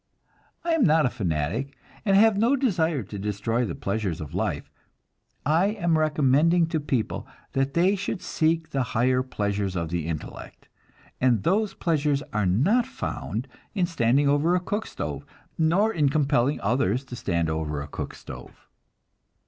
[0.63, 4.71] I am not a fanatic, and have no desire to destroy the pleasures of life;
[5.45, 10.69] I am recommending to people that they should seek the higher pleasures of the intellect,
[11.21, 15.23] and those pleasures are not found in standing over a cook stove,
[15.55, 18.67] nor in compelling others to stand over a cook stove.